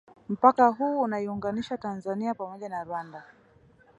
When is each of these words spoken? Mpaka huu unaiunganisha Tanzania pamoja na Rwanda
Mpaka 0.29 0.67
huu 0.67 1.01
unaiunganisha 1.01 1.77
Tanzania 1.77 2.33
pamoja 2.33 2.69
na 2.69 2.83
Rwanda 2.83 3.23